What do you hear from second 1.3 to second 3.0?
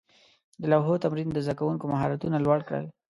د زده کوونکو مهارتونه لوړ کړل.